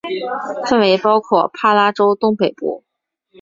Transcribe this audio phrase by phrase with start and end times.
[0.67, 2.83] 范围包括帕拉州东北部。